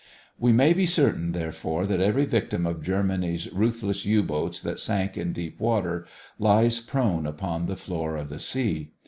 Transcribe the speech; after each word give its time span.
We 0.39 0.51
may 0.51 0.73
be 0.73 0.87
certain, 0.87 1.31
therefore, 1.31 1.85
that 1.85 2.01
every 2.01 2.25
victim 2.25 2.65
of 2.65 2.81
Germany's 2.81 3.53
ruthless 3.53 4.03
U 4.03 4.23
boats 4.23 4.59
that 4.61 4.79
sank 4.79 5.15
in 5.15 5.31
deep 5.31 5.59
water 5.59 6.07
lies 6.39 6.79
prone 6.79 7.27
upon 7.27 7.67
the 7.67 7.77
floor 7.77 8.17
of 8.17 8.29
the 8.29 8.39
sea. 8.39 8.93